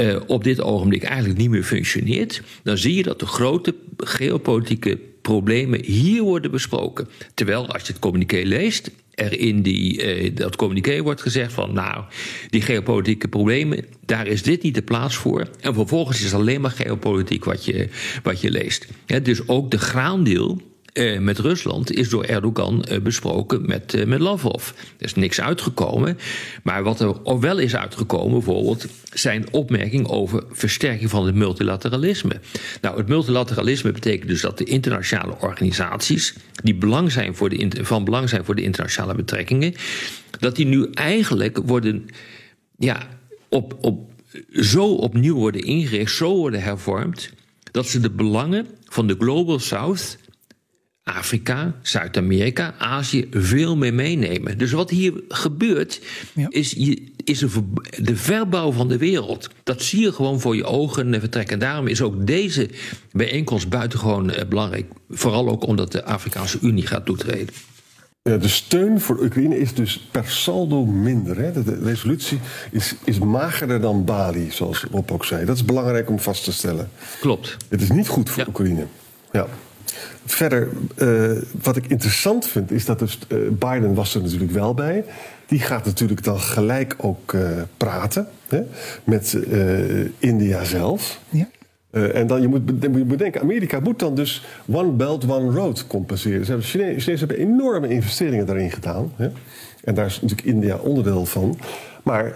uh, 0.00 0.20
op 0.26 0.44
dit 0.44 0.60
ogenblik 0.60 1.02
eigenlijk 1.02 1.38
niet 1.38 1.50
meer 1.50 1.62
functioneert, 1.62 2.42
dan 2.62 2.78
zie 2.78 2.94
je 2.94 3.02
dat 3.02 3.20
de 3.20 3.26
grote 3.26 3.74
geopolitieke 3.96 4.98
problemen 5.22 5.84
hier 5.84 6.22
worden 6.22 6.50
besproken. 6.50 7.08
Terwijl 7.34 7.66
als 7.66 7.82
je 7.82 7.92
het 7.92 7.98
communiqué 7.98 8.42
leest, 8.44 8.90
er 9.14 9.38
in 9.38 9.62
die, 9.62 10.18
uh, 10.24 10.30
dat 10.34 10.56
communiqué 10.56 11.02
wordt 11.02 11.22
gezegd 11.22 11.52
van 11.52 11.72
nou, 11.72 12.04
die 12.50 12.60
geopolitieke 12.60 13.28
problemen, 13.28 13.84
daar 14.04 14.26
is 14.26 14.42
dit 14.42 14.62
niet 14.62 14.74
de 14.74 14.82
plaats 14.82 15.16
voor. 15.16 15.48
En 15.60 15.74
vervolgens 15.74 16.18
is 16.18 16.24
het 16.24 16.34
alleen 16.34 16.60
maar 16.60 16.70
geopolitiek 16.70 17.44
wat 17.44 17.64
je, 17.64 17.88
wat 18.22 18.40
je 18.40 18.50
leest. 18.50 18.86
Dus 19.22 19.48
ook 19.48 19.70
de 19.70 19.78
graandeel 19.78 20.60
eh, 20.96 21.18
met 21.18 21.38
Rusland 21.38 21.92
is 21.92 22.08
door 22.08 22.24
Erdogan 22.24 22.84
eh, 22.84 23.00
besproken 23.00 23.66
met, 23.66 23.94
eh, 23.94 24.06
met 24.06 24.20
Lavrov. 24.20 24.68
Er 24.68 25.04
is 25.04 25.14
niks 25.14 25.40
uitgekomen. 25.40 26.18
Maar 26.62 26.82
wat 26.82 27.00
er 27.00 27.40
wel 27.40 27.58
is 27.58 27.76
uitgekomen, 27.76 28.32
bijvoorbeeld, 28.32 28.86
zijn 29.12 29.52
opmerkingen 29.52 30.08
over 30.08 30.44
versterking 30.50 31.10
van 31.10 31.26
het 31.26 31.34
multilateralisme. 31.34 32.40
Nou, 32.80 32.96
het 32.96 33.08
multilateralisme 33.08 33.92
betekent 33.92 34.28
dus 34.28 34.40
dat 34.40 34.58
de 34.58 34.64
internationale 34.64 35.36
organisaties, 35.40 36.34
die 36.62 36.74
belang 36.74 37.12
zijn 37.12 37.34
voor 37.34 37.48
de, 37.48 37.84
van 37.84 38.04
belang 38.04 38.28
zijn 38.28 38.44
voor 38.44 38.54
de 38.54 38.62
internationale 38.62 39.14
betrekkingen, 39.14 39.74
dat 40.38 40.56
die 40.56 40.66
nu 40.66 40.90
eigenlijk 40.92 41.58
worden, 41.64 42.06
ja, 42.78 43.08
op, 43.48 43.76
op, 43.80 44.10
zo 44.52 44.94
opnieuw 44.94 45.34
worden 45.34 45.62
ingericht, 45.62 46.14
zo 46.14 46.36
worden 46.36 46.62
hervormd, 46.62 47.30
dat 47.70 47.88
ze 47.88 48.00
de 48.00 48.10
belangen 48.10 48.66
van 48.84 49.06
de 49.06 49.16
Global 49.18 49.58
South 49.58 50.18
Afrika, 51.06 51.74
Zuid-Amerika, 51.82 52.74
Azië 52.78 53.26
veel 53.30 53.76
meer 53.76 53.94
meenemen. 53.94 54.58
Dus 54.58 54.72
wat 54.72 54.90
hier 54.90 55.12
gebeurt, 55.28 56.00
is, 56.48 56.74
is 57.24 57.38
de 57.96 58.16
verbouw 58.16 58.72
van 58.72 58.88
de 58.88 58.98
wereld. 58.98 59.50
Dat 59.62 59.82
zie 59.82 60.00
je 60.00 60.12
gewoon 60.12 60.40
voor 60.40 60.56
je 60.56 60.64
ogen 60.64 61.20
vertrekken. 61.20 61.54
En 61.54 61.58
daarom 61.58 61.86
is 61.86 62.02
ook 62.02 62.26
deze 62.26 62.68
bijeenkomst 63.12 63.68
buitengewoon 63.68 64.30
eh, 64.30 64.48
belangrijk. 64.48 64.86
Vooral 65.10 65.48
ook 65.48 65.66
omdat 65.66 65.92
de 65.92 66.04
Afrikaanse 66.04 66.58
Unie 66.60 66.86
gaat 66.86 67.04
toetreden. 67.04 67.54
Ja, 68.22 68.36
de 68.36 68.48
steun 68.48 69.00
voor 69.00 69.22
Oekraïne 69.22 69.58
is 69.58 69.74
dus 69.74 70.08
per 70.10 70.28
saldo 70.28 70.84
minder. 70.84 71.38
Hè? 71.38 71.62
De 71.62 71.78
resolutie 71.82 72.38
is, 72.70 72.94
is 73.04 73.18
magerder 73.18 73.80
dan 73.80 74.04
Bali, 74.04 74.50
zoals 74.50 74.84
Rob 74.90 75.10
ook 75.12 75.24
zei. 75.24 75.44
Dat 75.44 75.56
is 75.56 75.64
belangrijk 75.64 76.10
om 76.10 76.20
vast 76.20 76.44
te 76.44 76.52
stellen. 76.52 76.90
Klopt. 77.20 77.56
Het 77.68 77.82
is 77.82 77.90
niet 77.90 78.08
goed 78.08 78.30
voor 78.30 78.46
Oekraïne. 78.46 78.86
Ja. 79.32 79.46
Verder, 80.26 80.68
uh, 80.96 81.30
wat 81.62 81.76
ik 81.76 81.86
interessant 81.86 82.46
vind, 82.46 82.70
is 82.70 82.84
dat 82.84 82.98
dus, 82.98 83.18
uh, 83.28 83.38
Biden 83.50 83.94
was 83.94 84.14
er 84.14 84.22
natuurlijk 84.22 84.50
wel 84.50 84.74
bij. 84.74 85.04
Die 85.46 85.60
gaat 85.60 85.84
natuurlijk 85.84 86.24
dan 86.24 86.40
gelijk 86.40 86.94
ook 86.96 87.32
uh, 87.32 87.48
praten 87.76 88.28
hè, 88.48 88.62
met 89.04 89.38
India 90.18 90.64
zelf. 90.64 91.20
Ja. 91.28 91.48
en 91.90 92.26
dan, 92.26 92.40
je 92.40 92.48
moet, 92.48 92.62
je 92.80 92.88
moet 92.88 93.08
bedenken, 93.08 93.40
Amerika 93.40 93.80
moet 93.80 93.98
dan 93.98 94.14
dus 94.14 94.44
One 94.70 94.90
Belt, 94.90 95.30
One 95.30 95.50
Road 95.50 95.86
compenseren. 95.86 96.44
Ze 96.44 96.50
hebben, 96.50 96.68
Chinezen 96.68 97.18
hebben 97.18 97.38
enorme 97.38 97.88
investeringen 97.88 98.46
daarin 98.46 98.70
gedaan. 98.70 99.12
Hè. 99.16 99.28
En 99.84 99.94
daar 99.94 100.06
is 100.06 100.20
natuurlijk 100.20 100.48
India 100.48 100.76
onderdeel 100.76 101.26
van. 101.26 101.58
Maar 102.02 102.34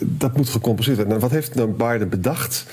dat 0.00 0.36
moet 0.36 0.48
gecompenseerd 0.48 0.96
worden. 0.96 1.18
Nou, 1.18 1.28
wat 1.28 1.38
heeft 1.38 1.54
nou 1.54 1.68
Biden 1.68 2.08
bedacht? 2.08 2.66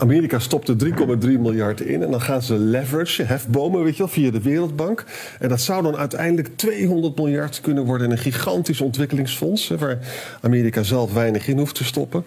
Amerika 0.00 0.38
stopte 0.38 0.76
3,3 0.84 0.90
miljard 1.20 1.80
in 1.80 2.02
en 2.02 2.10
dan 2.10 2.20
gaan 2.20 2.42
ze 2.42 2.58
leverage, 2.58 3.22
hefbomen, 3.22 3.82
weet 3.82 3.96
je 3.96 3.98
wel, 3.98 4.12
via 4.12 4.30
de 4.30 4.40
Wereldbank. 4.40 5.04
En 5.38 5.48
dat 5.48 5.60
zou 5.60 5.82
dan 5.82 5.96
uiteindelijk 5.96 6.56
200 6.56 7.16
miljard 7.16 7.60
kunnen 7.60 7.84
worden 7.84 8.06
in 8.06 8.12
een 8.12 8.18
gigantisch 8.18 8.80
ontwikkelingsfonds, 8.80 9.68
waar 9.68 9.98
Amerika 10.40 10.82
zelf 10.82 11.12
weinig 11.12 11.48
in 11.48 11.58
hoeft 11.58 11.74
te 11.74 11.84
stoppen. 11.84 12.24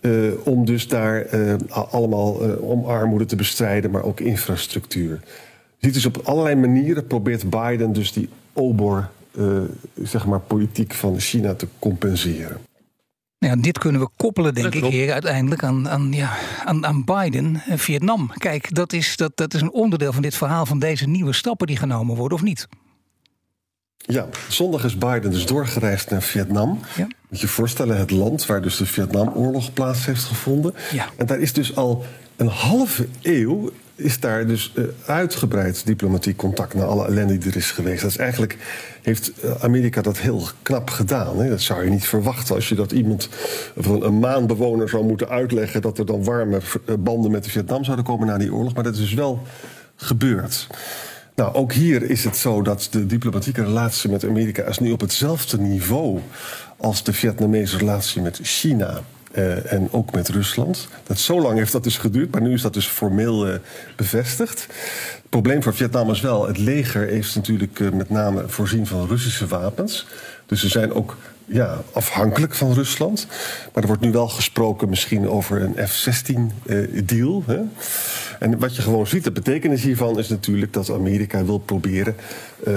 Uh, 0.00 0.32
om 0.44 0.64
dus 0.64 0.88
daar 0.88 1.34
uh, 1.34 1.54
allemaal 1.68 2.48
uh, 2.48 2.62
om 2.62 2.84
armoede 2.84 3.24
te 3.24 3.36
bestrijden, 3.36 3.90
maar 3.90 4.02
ook 4.02 4.20
infrastructuur. 4.20 5.20
Ziet 5.78 5.94
dus 5.94 6.06
op 6.06 6.20
allerlei 6.24 6.54
manieren 6.54 7.06
probeert 7.06 7.50
Biden 7.50 7.92
dus 7.92 8.12
die 8.12 8.28
obor, 8.52 9.08
zeg 10.02 10.26
maar, 10.26 10.40
politiek 10.40 10.94
van 10.94 11.20
China 11.20 11.54
te 11.54 11.66
compenseren. 11.78 12.65
Ja, 13.38 13.56
dit 13.56 13.78
kunnen 13.78 14.00
we 14.00 14.08
koppelen, 14.16 14.54
denk 14.54 14.74
ik, 14.74 14.84
hier 14.84 15.12
uiteindelijk 15.12 15.64
aan, 15.64 15.88
aan, 15.88 16.12
ja, 16.12 16.36
aan, 16.64 16.86
aan 16.86 17.04
Biden 17.04 17.62
en 17.66 17.78
Vietnam. 17.78 18.30
Kijk, 18.34 18.74
dat 18.74 18.92
is, 18.92 19.16
dat, 19.16 19.36
dat 19.36 19.54
is 19.54 19.60
een 19.60 19.72
onderdeel 19.72 20.12
van 20.12 20.22
dit 20.22 20.34
verhaal 20.34 20.66
van 20.66 20.78
deze 20.78 21.08
nieuwe 21.08 21.32
stappen 21.32 21.66
die 21.66 21.76
genomen 21.76 22.16
worden, 22.16 22.38
of 22.38 22.44
niet? 22.44 22.68
Ja, 23.98 24.26
zondag 24.48 24.84
is 24.84 24.98
Biden 24.98 25.30
dus 25.30 25.46
doorgereisd 25.46 26.10
naar 26.10 26.22
Vietnam. 26.22 26.80
Ja. 26.96 27.06
Moet 27.28 27.40
je 27.40 27.48
voorstellen, 27.48 27.98
het 27.98 28.10
land 28.10 28.46
waar 28.46 28.62
dus 28.62 28.76
de 28.76 28.86
Vietnamoorlog 28.86 29.72
plaats 29.72 30.06
heeft 30.06 30.24
gevonden. 30.24 30.74
Ja. 30.92 31.08
En 31.16 31.26
daar 31.26 31.38
is 31.38 31.52
dus 31.52 31.76
al 31.76 32.04
een 32.36 32.48
halve 32.48 33.06
eeuw 33.22 33.70
is 33.96 34.20
daar 34.20 34.46
dus 34.46 34.72
uh, 34.74 34.84
uitgebreid 35.06 35.86
diplomatiek 35.86 36.36
contact 36.36 36.74
naar 36.74 36.86
alle 36.86 37.06
ellende 37.06 37.38
die 37.38 37.50
er 37.50 37.56
is 37.56 37.70
geweest. 37.70 38.02
Dat 38.02 38.10
is 38.10 38.16
eigenlijk 38.16 38.56
heeft 39.02 39.32
eh, 39.40 39.50
Amerika 39.60 40.02
dat 40.02 40.18
heel 40.18 40.48
knap 40.62 40.90
gedaan. 40.90 41.38
Hè? 41.38 41.48
Dat 41.48 41.60
zou 41.60 41.84
je 41.84 41.90
niet 41.90 42.06
verwachten 42.06 42.54
als 42.54 42.68
je 42.68 42.74
dat 42.74 42.92
iemand 42.92 43.28
van 43.76 44.02
een 44.02 44.18
maanbewoner 44.18 44.88
zou 44.88 45.04
moeten 45.04 45.28
uitleggen 45.28 45.82
dat 45.82 45.98
er 45.98 46.06
dan 46.06 46.24
warme 46.24 46.60
eh, 46.86 46.94
banden 46.98 47.30
met 47.30 47.44
de 47.44 47.50
Vietnam 47.50 47.84
zouden 47.84 48.04
komen 48.04 48.26
na 48.26 48.38
die 48.38 48.52
oorlog. 48.52 48.74
Maar 48.74 48.84
dat 48.84 48.94
is 48.94 49.00
dus 49.00 49.14
wel 49.14 49.42
gebeurd. 49.96 50.66
Nou, 51.36 51.54
ook 51.54 51.72
hier 51.72 52.10
is 52.10 52.24
het 52.24 52.36
zo 52.36 52.62
dat 52.62 52.88
de 52.90 53.06
diplomatieke 53.06 53.64
relatie 53.64 54.10
met 54.10 54.24
Amerika 54.24 54.62
is 54.62 54.78
nu 54.78 54.92
op 54.92 55.00
hetzelfde 55.00 55.58
niveau 55.58 56.20
als 56.76 57.02
de 57.02 57.12
Vietnamese 57.12 57.78
relatie 57.78 58.22
met 58.22 58.38
China. 58.42 59.00
Uh, 59.32 59.72
en 59.72 59.88
ook 59.92 60.12
met 60.12 60.28
Rusland. 60.28 60.88
Dat, 61.06 61.18
zo 61.18 61.40
lang 61.40 61.58
heeft 61.58 61.72
dat 61.72 61.84
dus 61.84 61.98
geduurd, 61.98 62.30
maar 62.30 62.40
nu 62.40 62.52
is 62.52 62.62
dat 62.62 62.74
dus 62.74 62.86
formeel 62.86 63.48
uh, 63.48 63.54
bevestigd. 63.96 64.66
Het 65.16 65.28
probleem 65.28 65.62
voor 65.62 65.74
Vietnam 65.74 66.10
is 66.10 66.20
wel, 66.20 66.46
het 66.46 66.58
leger 66.58 67.08
is 67.08 67.34
natuurlijk 67.34 67.78
uh, 67.78 67.90
met 67.90 68.10
name 68.10 68.44
voorzien 68.46 68.86
van 68.86 69.06
Russische 69.06 69.46
wapens. 69.46 70.06
Dus 70.46 70.60
ze 70.60 70.68
zijn 70.68 70.92
ook 70.92 71.16
ja, 71.46 71.78
afhankelijk 71.92 72.54
van 72.54 72.72
Rusland. 72.72 73.26
Maar 73.72 73.82
er 73.82 73.88
wordt 73.88 74.02
nu 74.02 74.12
wel 74.12 74.28
gesproken 74.28 74.88
misschien 74.88 75.28
over 75.28 75.62
een 75.62 75.88
F-16-deal. 75.88 77.44
en 78.38 78.58
wat 78.58 78.76
je 78.76 78.82
gewoon 78.82 79.06
ziet, 79.06 79.24
de 79.24 79.32
betekenis 79.32 79.82
hiervan 79.82 80.18
is 80.18 80.28
natuurlijk 80.28 80.72
dat 80.72 80.90
Amerika 80.90 81.44
wil 81.44 81.58
proberen 81.58 82.16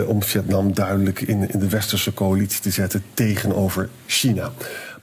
om 0.08 0.24
Vietnam 0.24 0.74
duidelijk 0.74 1.22
in, 1.22 1.50
in 1.50 1.60
de 1.60 1.70
westerse 1.70 2.14
coalitie 2.14 2.62
te 2.62 2.70
zetten 2.70 3.04
tegenover 3.14 3.90
China. 4.06 4.52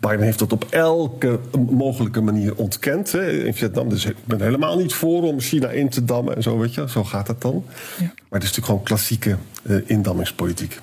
Biden 0.01 0.23
heeft 0.23 0.39
dat 0.39 0.53
op 0.53 0.67
elke 0.71 1.39
mogelijke 1.71 2.21
manier 2.21 2.55
ontkend 2.55 3.13
hè, 3.13 3.31
in 3.31 3.55
Vietnam. 3.55 3.89
Dus 3.89 4.05
ik 4.05 4.17
ben 4.25 4.41
helemaal 4.41 4.79
niet 4.79 4.95
voor 4.95 5.23
om 5.23 5.41
China 5.41 5.69
in 5.69 5.89
te 5.89 6.05
dammen 6.05 6.37
en 6.37 6.43
zo, 6.43 6.59
weet 6.59 6.75
je. 6.75 6.89
Zo 6.89 7.05
gaat 7.05 7.27
dat 7.27 7.43
dan. 7.43 7.65
Ja. 7.99 8.05
Maar 8.05 8.41
het 8.41 8.43
is 8.43 8.57
natuurlijk 8.57 8.67
gewoon 8.67 8.83
klassieke 8.83 9.37
uh, 9.63 9.77
indammingspolitiek. 9.87 10.81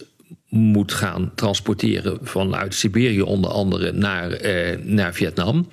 moet 0.48 0.92
gaan 0.92 1.32
transporteren 1.34 2.18
vanuit 2.22 2.74
Siberië 2.74 3.22
onder 3.22 3.50
andere 3.50 3.92
naar, 3.92 4.40
naar 4.82 5.14
Vietnam. 5.14 5.68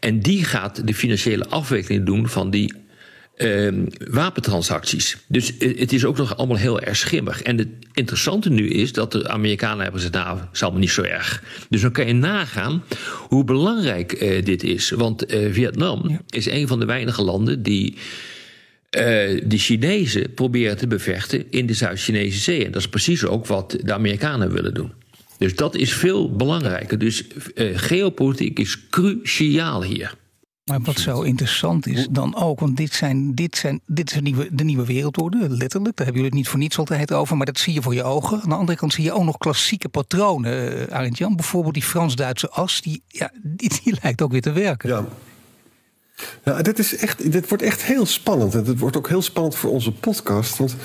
En 0.00 0.20
die 0.20 0.44
gaat 0.44 0.86
de 0.86 0.94
financiële 0.94 1.46
afwikkeling 1.46 2.06
doen 2.06 2.28
van 2.28 2.50
die 2.50 2.72
uh, 3.42 3.84
wapentransacties. 4.10 5.16
Dus 5.28 5.52
het 5.58 5.92
is 5.92 6.04
ook 6.04 6.16
nog 6.16 6.36
allemaal 6.36 6.56
heel 6.56 6.80
erg 6.80 6.96
schimmig. 6.96 7.42
En 7.42 7.58
het 7.58 7.68
interessante 7.92 8.50
nu 8.50 8.68
is 8.68 8.92
dat 8.92 9.12
de 9.12 9.28
Amerikanen 9.28 9.82
hebben 9.82 10.00
gezegd... 10.00 10.24
nou, 10.24 10.38
is 10.52 10.62
allemaal 10.62 10.80
niet 10.80 10.90
zo 10.90 11.02
erg. 11.02 11.42
Dus 11.68 11.80
dan 11.80 11.92
kan 11.92 12.06
je 12.06 12.12
nagaan 12.12 12.84
hoe 13.28 13.44
belangrijk 13.44 14.22
uh, 14.22 14.44
dit 14.44 14.62
is. 14.62 14.90
Want 14.90 15.34
uh, 15.34 15.52
Vietnam 15.52 16.08
ja. 16.08 16.20
is 16.28 16.46
een 16.46 16.68
van 16.68 16.78
de 16.78 16.84
weinige 16.84 17.22
landen 17.22 17.62
die... 17.62 17.96
De 18.90 19.58
Chinezen 19.58 20.34
proberen 20.34 20.76
te 20.76 20.86
bevechten 20.86 21.44
in 21.50 21.66
de 21.66 21.74
Zuid-Chinese 21.74 22.38
Zee. 22.38 22.64
En 22.64 22.72
dat 22.72 22.80
is 22.80 22.88
precies 22.88 23.24
ook 23.24 23.46
wat 23.46 23.76
de 23.82 23.92
Amerikanen 23.92 24.52
willen 24.52 24.74
doen. 24.74 24.92
Dus 25.38 25.54
dat 25.54 25.74
is 25.74 25.92
veel 25.92 26.36
belangrijker. 26.36 26.98
Dus 26.98 27.24
geopolitiek 27.74 28.58
is 28.58 28.88
cruciaal 28.88 29.82
hier. 29.82 30.14
Maar 30.70 30.80
wat 30.80 30.98
zo 30.98 31.22
interessant 31.22 31.86
is 31.86 32.06
dan 32.10 32.36
ook, 32.36 32.60
want 32.60 32.76
dit 32.76 32.92
zijn, 32.92 33.34
dit 33.34 33.56
zijn, 33.56 33.80
dit 33.86 34.12
is 34.12 34.20
nieuwe, 34.20 34.48
de 34.52 34.64
nieuwe 34.64 34.84
wereldorde, 34.84 35.48
letterlijk. 35.48 35.96
Daar 35.96 36.06
hebben 36.06 36.22
jullie 36.22 36.24
het 36.24 36.34
niet 36.34 36.48
voor 36.48 36.58
niets 36.58 36.78
altijd 36.78 37.12
over, 37.12 37.36
maar 37.36 37.46
dat 37.46 37.58
zie 37.58 37.74
je 37.74 37.82
voor 37.82 37.94
je 37.94 38.02
ogen. 38.02 38.42
Aan 38.42 38.48
de 38.48 38.54
andere 38.54 38.78
kant 38.78 38.92
zie 38.92 39.04
je 39.04 39.12
ook 39.12 39.24
nog 39.24 39.38
klassieke 39.38 39.88
patronen. 39.88 40.78
Uh, 40.78 40.96
Arend 40.96 41.18
Jan, 41.18 41.36
bijvoorbeeld 41.36 41.74
die 41.74 41.82
Frans-Duitse 41.82 42.50
as, 42.50 42.80
die, 42.80 43.02
ja, 43.08 43.30
die, 43.42 43.70
die, 43.84 43.98
lijkt 44.02 44.22
ook 44.22 44.32
weer 44.32 44.40
te 44.40 44.52
werken. 44.52 44.88
Ja. 44.88 45.04
Ja, 46.44 46.62
dit, 46.62 46.78
is 46.78 46.96
echt, 46.96 47.32
dit 47.32 47.48
wordt 47.48 47.64
echt 47.64 47.82
heel 47.82 48.06
spannend. 48.06 48.54
En 48.54 48.64
het 48.64 48.78
wordt 48.78 48.96
ook 48.96 49.08
heel 49.08 49.22
spannend 49.22 49.54
voor 49.54 49.70
onze 49.70 49.92
podcast. 49.92 50.56
Want 50.56 50.76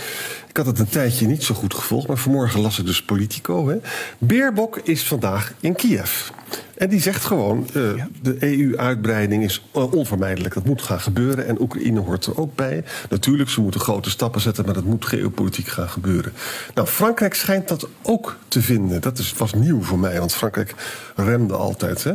ik 0.48 0.58
had 0.58 0.66
het 0.66 0.80
een 0.80 0.90
tijdje 0.90 1.28
niet 1.28 1.44
zo 1.44 1.56
goed 1.56 1.74
gevolgd, 1.74 2.08
maar 2.08 2.18
vanmorgen 2.18 2.60
las 2.60 2.80
ik 2.80 2.86
dus 2.86 3.04
Politico. 3.04 3.68
Hè. 3.68 3.78
Beerbok 4.18 4.78
is 4.78 5.04
vandaag 5.04 5.54
in 5.60 5.76
Kiev. 5.76 6.30
En 6.78 6.90
die 6.90 7.02
zegt 7.02 7.26
gewoon, 7.26 7.68
uh, 7.74 7.98
ja. 7.98 8.08
de 8.22 8.38
EU-uitbreiding 8.40 9.44
is 9.44 9.66
onvermijdelijk. 9.72 10.54
Dat 10.54 10.66
moet 10.66 10.82
gaan 10.82 11.00
gebeuren 11.00 11.48
en 11.48 11.62
Oekraïne 11.62 12.00
hoort 12.00 12.26
er 12.26 12.40
ook 12.40 12.56
bij. 12.56 12.84
Natuurlijk, 13.10 13.50
ze 13.50 13.62
moeten 13.62 13.80
grote 13.80 14.10
stappen 14.10 14.42
zetten, 14.42 14.66
maar 14.66 14.74
dat 14.74 14.84
moet 14.84 15.06
geopolitiek 15.06 15.68
gaan 15.68 15.90
gebeuren. 15.90 16.34
Nou, 16.74 16.88
Frankrijk 16.88 17.34
schijnt 17.34 17.68
dat 17.68 17.88
ook 18.02 18.38
te 18.48 18.62
vinden. 18.62 19.02
Dat 19.02 19.18
is, 19.18 19.34
was 19.34 19.54
nieuw 19.54 19.82
voor 19.82 20.00
mij, 20.00 20.20
want 20.20 20.34
Frankrijk 20.34 20.76
remde 21.16 21.54
altijd. 21.54 22.04
Hè. 22.04 22.14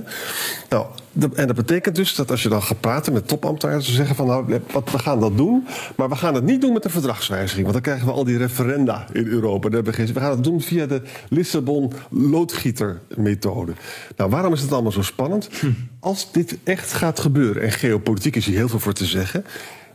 Nou, 0.69 0.87
en 1.35 1.47
dat 1.47 1.57
betekent 1.57 1.97
dus 1.97 2.15
dat 2.15 2.31
als 2.31 2.43
je 2.43 2.49
dan 2.49 2.63
gaat 2.63 2.81
praten 2.81 3.13
met 3.13 3.29
topambtenaren... 3.29 3.83
ze 3.83 3.93
zeggen 3.93 4.17
van, 4.17 4.27
nou, 4.27 4.47
we 4.47 4.99
gaan 4.99 5.21
dat 5.21 5.37
doen, 5.37 5.67
maar 5.97 6.09
we 6.09 6.17
gaan 6.17 6.35
het 6.35 6.45
niet 6.45 6.61
doen 6.61 6.73
met 6.73 6.83
de 6.83 6.91
verdragswijziging. 6.91 7.63
Want 7.63 7.73
dan 7.73 7.83
krijgen 7.83 8.07
we 8.07 8.13
al 8.13 8.25
die 8.25 8.39
referenda 8.39 9.07
in 9.13 9.27
Europa. 9.27 9.69
We 9.69 10.09
gaan 10.15 10.31
het 10.31 10.45
doen 10.45 10.61
via 10.61 10.87
de 10.87 11.03
Lissabon-loodgieter-methode. 11.29 13.73
Nou, 14.17 14.31
waarom 14.31 14.50
is 14.53 14.61
het 14.61 14.73
allemaal 14.73 14.93
zo 14.93 15.03
spannend? 15.03 15.49
Hm. 15.61 15.71
Als 16.01 16.33
dit 16.33 16.59
echt 16.65 16.93
gaat 16.93 17.21
gebeuren, 17.21 17.63
en 17.63 17.73
geopolitiek 17.73 18.37
is 18.37 18.47
hier 18.47 18.57
heel 18.57 18.69
veel 18.69 18.79
voor 18.79 18.93
te 18.93 19.05
zeggen... 19.05 19.45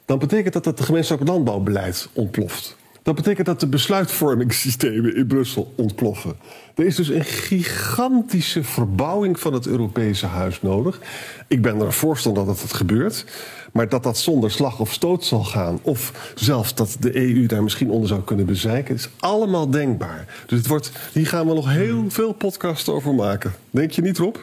dan 0.06 0.20
betekent 0.20 0.54
dat 0.54 0.64
dat 0.64 0.78
het 0.78 0.88
gemeenschappelijk 0.88 1.36
landbouwbeleid 1.36 2.10
ontploft. 2.14 2.76
Dat 3.06 3.16
betekent 3.16 3.46
dat 3.46 3.60
de 3.60 3.68
besluitvormingssystemen 3.68 5.16
in 5.16 5.28
Brussel 5.28 5.74
ontploffen. 5.76 6.36
Er 6.76 6.86
is 6.86 6.96
dus 6.96 7.10
een 7.10 7.26
gigantische 7.26 8.64
verbouwing 8.64 9.40
van 9.40 9.54
het 9.54 9.68
Europese 9.68 10.26
huis 10.26 10.62
nodig. 10.62 11.02
Ik 11.48 11.62
ben 11.62 11.80
er 11.82 11.94
voorstander 11.94 12.46
dat 12.46 12.62
het 12.62 12.74
gebeurt. 12.74 13.26
Maar 13.76 13.90
dat 13.90 14.04
dat 14.04 14.18
zonder 14.18 14.52
slag 14.52 14.80
of 14.80 14.94
stoot 14.94 15.26
zal 15.26 15.44
gaan, 15.44 15.80
of 15.82 16.32
zelfs 16.36 16.76
dat 16.76 16.98
de 17.00 17.16
EU 17.16 17.46
daar 17.46 17.64
misschien 17.64 17.90
onder 17.90 18.08
zou 18.08 18.22
kunnen 18.22 18.46
bezeiken, 18.46 18.96
is 18.96 19.10
allemaal 19.20 19.70
denkbaar. 19.70 20.26
Dus 20.48 20.58
het 20.58 20.68
wordt, 20.68 20.92
hier 21.14 21.28
gaan 21.28 21.48
we 21.48 21.54
nog 21.54 21.70
heel 21.70 22.06
veel 22.08 22.34
podcasts 22.34 22.90
over 22.90 23.14
maken. 23.14 23.54
Denk 23.70 23.92
je 23.92 24.02
niet, 24.02 24.18
Rob? 24.18 24.36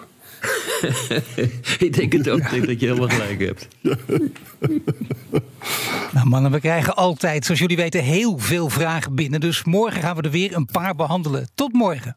ik 1.86 1.92
denk 1.94 2.12
het 2.12 2.28
ook. 2.28 2.38
Ik 2.38 2.50
denk 2.50 2.66
dat 2.66 2.80
je 2.80 2.86
helemaal 2.86 3.08
gelijk 3.08 3.40
hebt. 3.40 3.68
Nou 6.12 6.28
mannen, 6.28 6.50
we 6.50 6.60
krijgen 6.60 6.96
altijd, 6.96 7.44
zoals 7.44 7.60
jullie 7.60 7.76
weten, 7.76 8.02
heel 8.02 8.38
veel 8.38 8.68
vragen 8.68 9.14
binnen. 9.14 9.40
Dus 9.40 9.64
morgen 9.64 10.00
gaan 10.00 10.16
we 10.16 10.22
er 10.22 10.30
weer 10.30 10.56
een 10.56 10.66
paar 10.66 10.94
behandelen. 10.94 11.48
Tot 11.54 11.72
morgen. 11.72 12.16